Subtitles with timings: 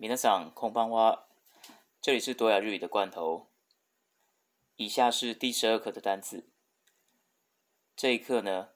[0.00, 1.28] 米特桑空班花，
[2.00, 3.50] 这里是多雅日语的罐头。
[4.76, 6.48] 以下是第十二课的单词。
[7.94, 8.70] 这一课呢，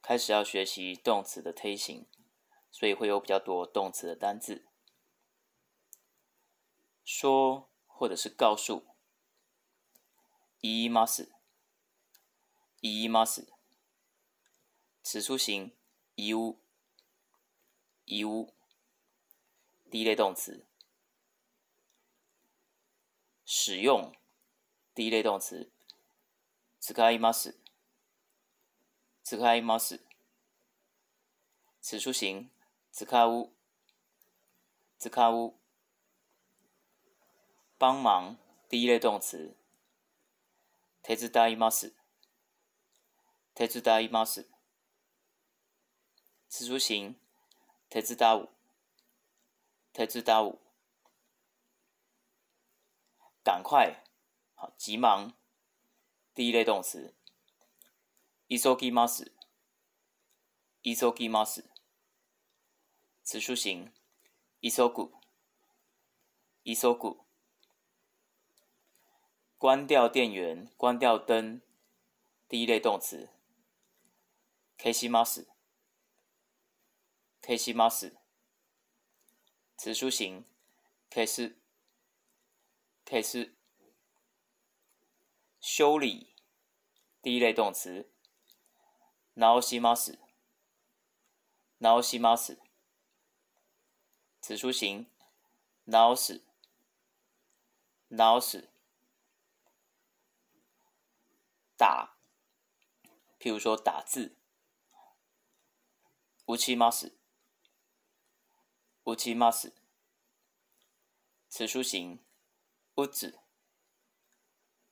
[0.00, 2.06] 开始要学习动词的推形，
[2.70, 4.68] 所以会有比较多动词的单字，
[7.04, 8.86] 说或者是告诉。
[10.60, 11.32] 伊马斯，
[12.78, 13.52] 伊马斯，
[15.02, 15.76] 此处形
[16.14, 16.62] 伊乌，
[18.04, 18.54] 伊乌。
[19.92, 20.64] 第一类动词，
[23.44, 24.16] 使用
[24.94, 25.70] 第一类动词，
[26.80, 27.58] 使います、
[29.22, 30.00] 使ういます、
[31.82, 32.48] 此出行、
[32.90, 33.50] 使う、
[34.98, 35.52] 使う、
[37.76, 38.38] 帮忙
[38.70, 39.54] 第一类动词、
[41.06, 41.92] 手伝います、
[43.54, 44.48] 手伝います、
[46.48, 47.14] 此出行、
[47.90, 48.48] 手伝う。
[49.92, 50.56] 特知道
[53.44, 54.02] 赶快
[54.78, 55.34] 急忙
[56.32, 57.14] 第一类动词
[58.46, 59.32] 一艘给猫屎
[60.80, 61.66] 一艘给猫屎
[63.22, 63.92] 指数型
[64.60, 65.20] 一艘股
[66.62, 67.26] 一艘股
[69.58, 71.60] 关掉电源关掉灯
[72.48, 73.28] 第一类动词
[74.78, 75.46] k 七猫屎
[77.42, 78.21] k 七猫屎
[79.84, 80.44] 词书形，
[81.10, 81.58] 可是，
[83.04, 83.56] 可是，
[85.60, 86.36] 修理，
[87.26, 88.08] 第一类动词，
[89.34, 90.18] ノシマス，
[91.80, 92.58] ノシマス，
[94.40, 95.10] 词书形，
[95.88, 96.42] ノス，
[98.08, 98.68] ノス，
[101.76, 102.14] 打，
[103.40, 104.36] 譬如说打字，
[106.46, 107.16] ウチマス。
[109.04, 109.72] 乌チマス，
[111.48, 112.20] 此书行
[112.94, 113.36] ウ子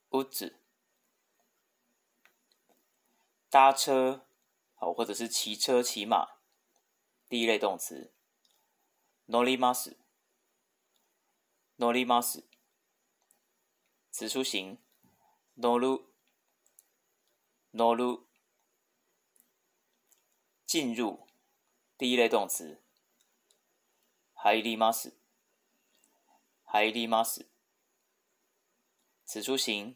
[0.08, 0.56] ウ子
[3.48, 4.26] 搭车，
[4.74, 6.40] 好，或者是骑车、骑马，
[7.28, 8.12] 第一类动词。
[9.28, 9.96] ノリマス、
[11.78, 12.42] ノリマス，
[14.10, 14.78] 此书行
[15.56, 16.04] ノル、
[17.72, 18.24] ノル、
[20.66, 21.28] 进入，
[21.96, 22.79] 第一类动词。
[24.42, 25.12] はいります。
[26.64, 27.44] はいります。
[29.26, 29.94] 此書行。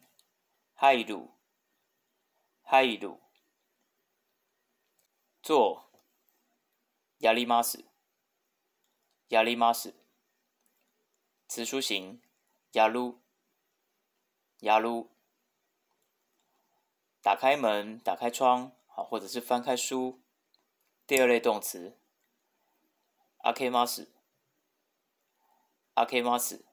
[0.75, 1.17] はい、いる。
[2.61, 3.13] はい、る。
[5.41, 5.81] 坐。
[7.19, 7.79] やります。
[9.31, 9.95] やります。
[11.47, 12.17] 此書行。
[12.71, 13.15] やる。
[14.61, 15.07] やる。
[17.23, 20.19] 打开门，打开窗，好，或者是翻开书。
[21.07, 21.97] 第二类动词，
[23.43, 23.51] 開。
[23.55, 23.71] 開。
[23.71, 23.71] 開。
[23.87, 24.14] 開。
[25.95, 26.65] 阿 K 马斯，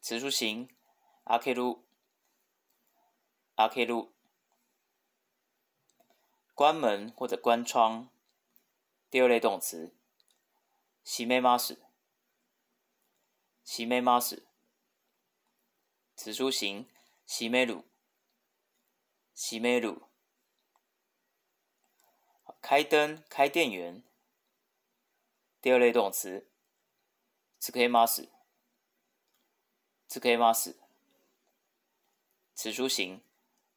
[0.00, 0.68] 此处行
[1.22, 1.84] 阿 K 路，
[3.54, 4.12] 阿 K 路，
[6.56, 8.08] 关门或者关窗，
[9.08, 9.94] 第二类动词。
[11.04, 11.80] 西梅马斯，
[13.62, 14.44] 西梅马斯，
[16.16, 16.88] 此处行
[17.24, 17.84] 西梅路，
[19.32, 20.08] 西梅路，
[22.60, 24.02] 开灯开电源，
[25.62, 26.50] 第二类动词。
[27.64, 30.74] zhi kai ma shi，zhi kai ma shi，
[32.52, 33.22] 此书型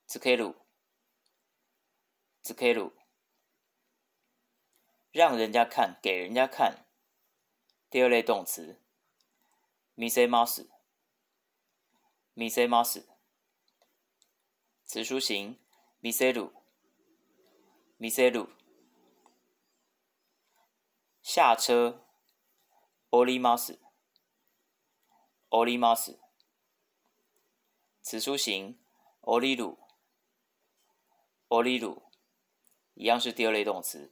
[0.10, 2.92] ，zhi kai lu，zhi kai lu，
[5.14, 6.86] 让人家看，给人家看。
[7.90, 8.78] 第二类动词
[9.96, 13.06] ，mi se ma shi，mi se ma shi，
[14.84, 15.58] 此书型
[16.02, 18.50] ，mi se lu，mi se lu，
[21.22, 22.04] 下车。
[23.10, 23.80] オリマス、
[25.52, 26.18] オリマス、
[28.02, 28.76] 此出行。
[29.30, 29.76] オリル、
[31.50, 32.02] オリル，
[32.96, 34.10] 一樣是第二類動詞。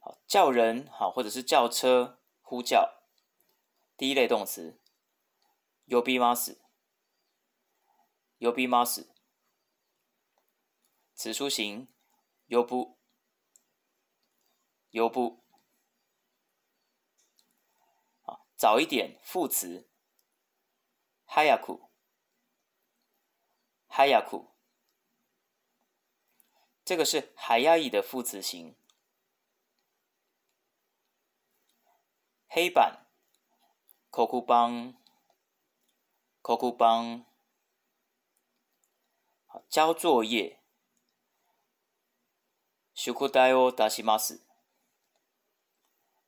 [0.00, 3.02] 好，叫人好，或者是叫車呼叫，
[3.96, 4.76] 第一類動詞。
[5.88, 6.58] ユビマス、
[8.40, 9.06] ユビマス、
[11.14, 11.88] 此出行。
[12.48, 12.88] ユブ、
[14.92, 15.41] ユブ。
[18.62, 19.90] 早一点，副词，
[21.26, 21.80] 早く、
[23.88, 24.50] 早く，
[26.84, 28.76] 这个是“海亚语的副词型。
[32.46, 33.08] 黑板，
[34.12, 34.94] コクバン、
[36.40, 37.24] コク
[39.68, 40.62] 交作业，
[42.94, 44.40] 宿題を出します、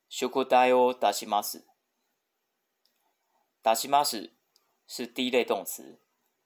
[0.09, 1.74] 宿題を出します。
[3.65, 4.37] 打西马屎
[4.87, 5.99] 是第一类动词，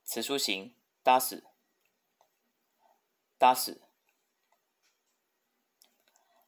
[0.04, 1.42] 词书形打屎，
[3.36, 3.82] 打屎，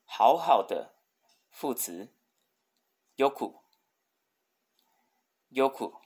[0.04, 0.94] 好好的
[1.50, 2.14] 副词，
[3.16, 3.64] 优酷，
[5.48, 6.00] 优酷，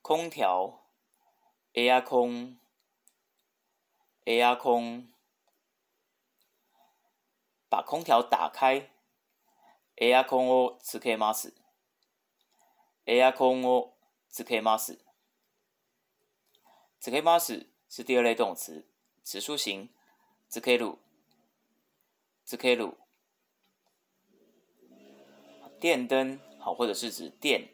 [0.00, 0.86] 空调
[1.74, 2.58] a i r 空
[4.24, 5.12] a i r 空。
[7.70, 8.90] 把空调打开
[9.96, 11.34] ，aircon をつけるマ
[13.10, 13.94] エアコンを
[14.28, 14.98] つけます。
[17.00, 18.84] つけます是第二类动词，
[19.24, 19.88] 词数形
[20.50, 20.92] 付ける、
[22.44, 22.92] つける。
[25.80, 27.70] 电灯好，或者是指电、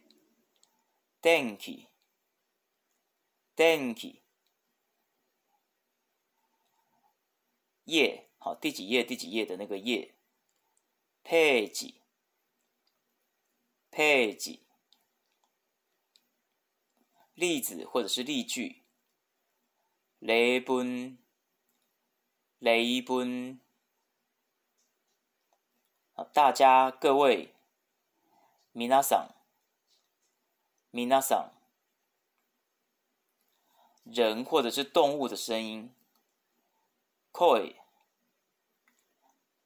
[1.20, 1.88] 電気、
[3.56, 4.22] 電気。
[7.86, 10.14] 页好，第几页、第几页的那个页、
[11.24, 12.00] ページ、
[13.90, 14.63] ページ。
[17.34, 18.84] 例子或者是例句，
[20.20, 21.18] 雷奔，
[22.60, 23.60] 雷奔，
[26.32, 27.52] 大家各位，
[28.70, 29.34] 米娜桑，
[30.92, 31.50] 米娜桑，
[34.04, 35.92] 人或者是动物的声音
[37.36, 37.68] c o i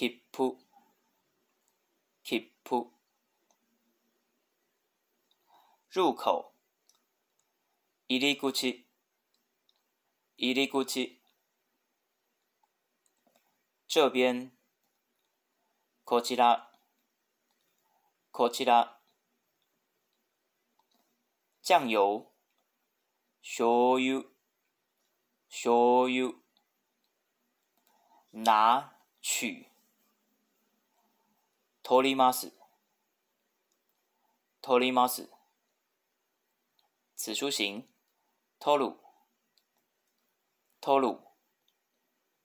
[0.00, 0.58] 切符，
[2.24, 2.94] 切符。
[5.90, 6.54] 入口，
[8.08, 8.50] 入り口，
[10.36, 11.20] 入り口。
[13.86, 14.52] 这边，
[16.06, 16.70] こちら，
[18.32, 18.98] こちら。
[21.62, 22.32] 酱油，
[23.42, 24.32] 醤油，
[25.50, 26.36] 醤油。
[28.32, 29.69] 拿取。
[31.90, 32.52] 取ります。
[34.62, 35.28] 取ります。
[37.16, 37.84] 此书形、
[38.60, 38.92] 通る、
[40.80, 41.18] 通る。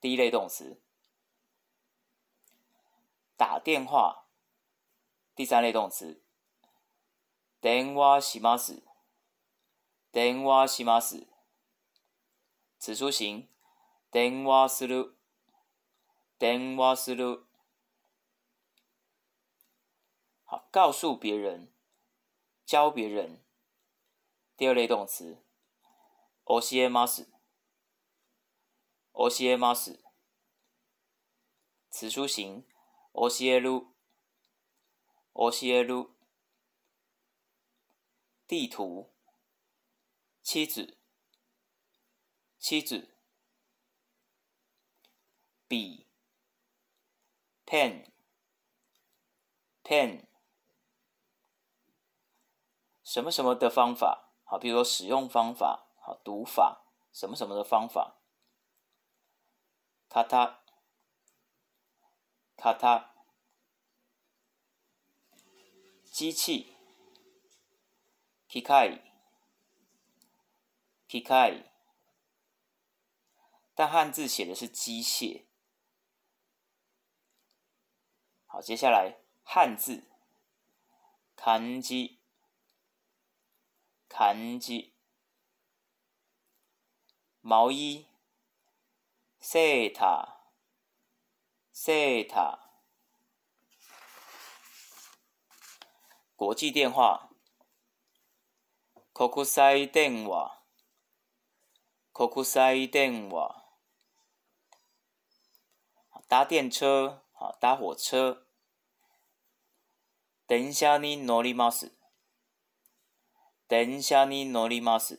[0.02, 0.80] 第一类动词。
[3.36, 4.26] 打电话，
[5.36, 6.20] 第三类动词、
[7.62, 8.82] 電話します、
[10.12, 11.28] 電話します。
[12.80, 13.48] 此书形、
[14.10, 15.14] 電話する、
[16.40, 17.45] 電話する。
[20.70, 21.72] 告诉别人，
[22.64, 23.42] 教别人。
[24.56, 25.42] 第二类动词
[26.44, 29.98] ，o si e mas，o si e mas。
[31.90, 32.66] 词书型
[33.12, 36.10] ，o si e lu，o si e lu。
[38.46, 39.12] 地图，
[40.42, 40.98] 妻子，
[42.58, 43.14] 妻子，
[45.66, 46.06] 笔
[47.66, 50.22] ，pen，pen。
[53.16, 58.20] 什么什么的方法，好，比如说使用方法，好读法，什么什么的方法。
[60.06, 60.60] 咔塔
[62.58, 63.14] 咔塔
[66.04, 66.74] 机器，
[68.46, 69.00] 机械，
[71.08, 71.64] 机械。
[73.74, 75.46] 但汉字写的是机械。
[78.44, 80.04] 好，接下来汉字，
[81.34, 82.20] 开机。
[84.08, 84.94] 相机、
[87.42, 88.06] 毛衣、
[89.38, 90.42] 西塔、
[91.70, 92.58] 西塔、
[96.34, 97.28] 国际电话、
[99.12, 100.62] Kokusai 电话、
[102.12, 103.64] Kokusai 电话、
[106.26, 108.44] 搭电车、啊搭火车、
[110.48, 111.95] Tensha ni norimasu。
[113.68, 114.96] 等下，你哪里吗？
[114.96, 115.18] 是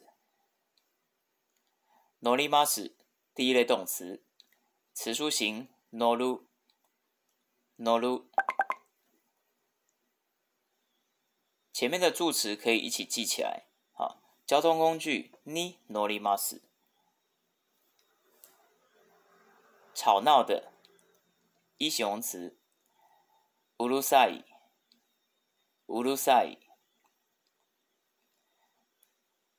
[2.19, 2.63] 哪里吗？
[2.63, 2.95] 是
[3.35, 4.23] 第一类动词，
[4.93, 6.23] 词书性哪里
[7.75, 8.07] 哪里。
[11.73, 13.65] 前面的助词可以一起记起来。
[13.93, 16.37] 好，交通工具你哪里吗？
[16.37, 16.61] 是
[19.93, 20.71] 吵闹的，
[21.75, 22.57] 一形容词，
[23.79, 24.41] 乌噜塞
[25.87, 26.57] 乌噜塞。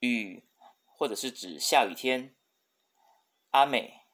[0.01, 0.45] 雨，
[0.87, 2.37] 或者是指下雨天。
[3.51, 4.05] 阿美，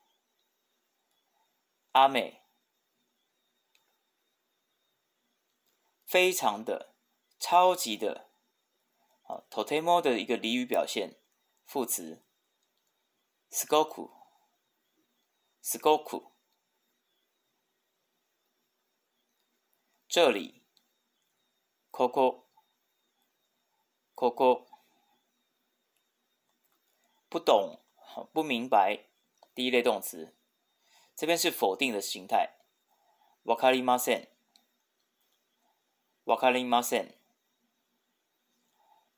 [1.93, 2.45] 阿美，
[6.07, 6.95] 非常的，
[7.39, 8.31] 超级的，
[9.25, 11.19] 啊 t o t e m o 的一个俚语表现，
[11.67, 12.25] 副词
[13.51, 16.31] ，skoku，skoku，
[20.09, 20.65] 这里
[21.93, 22.49] c o c o
[24.17, 24.69] c o c o
[27.35, 27.81] 不懂、
[28.33, 29.07] 不明白。
[29.57, 30.37] 第一类动词，
[31.17, 32.55] 这边是否定的形态。
[33.45, 34.29] わかりません。
[36.27, 37.15] わかりません。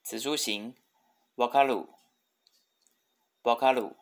[0.02, 0.74] 此书型，
[1.36, 1.86] わかる。
[3.42, 3.94] わかる。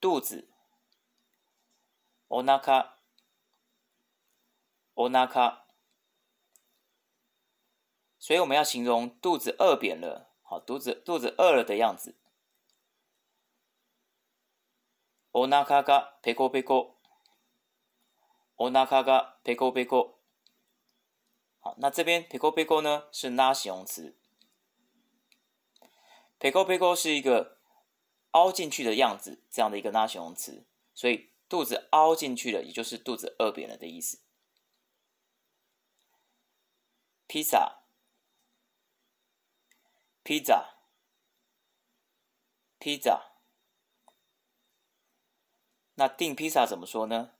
[0.00, 0.48] 肚子。
[2.30, 2.96] おなか。
[4.96, 5.66] おなか。
[8.18, 10.31] 所以我们要形容肚子饿扁了。
[10.52, 12.14] 好，肚子肚子饿了的样子。
[15.32, 15.82] おなが
[16.22, 16.98] ぺこぺこ。
[18.58, 20.18] おながぺこぺこ。
[21.58, 24.14] 好，那这边ぺこぺこ呢是拉形容词？
[26.38, 27.56] ぺこぺこ是一个
[28.32, 30.66] 凹进去的样子，这样的一个拉形容词。
[30.94, 34.20] 所以肚子凹进去了，也就是肚子饿扁了的意思。
[37.26, 37.81] 披萨。
[40.24, 40.76] 披萨，
[42.78, 43.32] 披萨，
[45.94, 47.34] 那订披萨怎么说呢？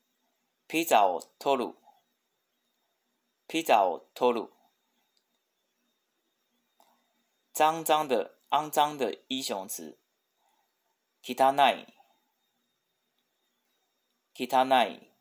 [0.69, 1.77] ピザを取る，
[3.47, 4.51] ピザを取る，
[7.53, 9.99] 脏脏的、肮脏的英雄词。
[11.23, 11.87] キタナイ，
[14.35, 15.13] キタナイ，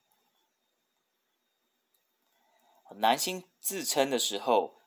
[3.00, 4.81] 男性自称的时候。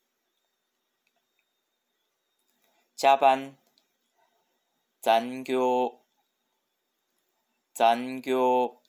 [2.95, 3.59] 加班，
[5.03, 6.07] 仍旧，
[7.75, 8.81] 仍旧，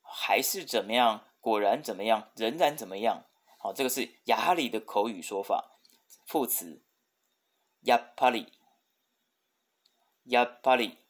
[0.00, 1.26] 还是怎么样？
[1.40, 2.30] 果然怎么样？
[2.36, 3.24] 仍然怎么样？
[3.58, 5.80] 好，这个是雅里的口语说法，
[6.24, 6.84] 副词，
[7.84, 8.46] やっぱり，
[10.24, 11.03] やっぱり。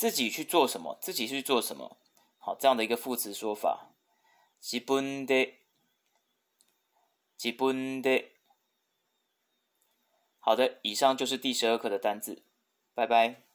[0.00, 0.96] 自己去做什么？
[1.02, 1.98] 自己去做什么？
[2.38, 3.88] 好，这样的一个副词说法。
[4.58, 5.52] 基本的，
[7.36, 8.30] 基本的。
[10.38, 12.42] 好的，以上就是第十二课的单词。
[12.94, 13.49] 拜拜。